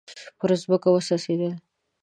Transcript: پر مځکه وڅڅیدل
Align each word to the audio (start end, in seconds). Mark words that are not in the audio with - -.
پر 0.39 0.49
مځکه 0.59 0.89
وڅڅیدل 0.91 1.53